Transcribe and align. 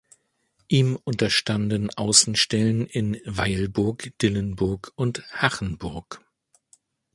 Ihm 0.67 0.95
unterstanden 1.03 1.91
Außenstellen 1.91 2.87
in 2.87 3.21
Weilburg, 3.27 4.13
Dillenburg 4.19 4.91
und 4.95 5.21
Hachenburg. 5.31 6.23